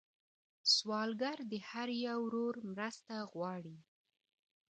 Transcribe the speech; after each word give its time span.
سوالګر 0.75 1.37
د 1.51 1.53
هر 1.69 1.89
یو 2.07 2.19
ورور 2.25 2.55
مرسته 2.73 3.15
غواړي 3.31 3.77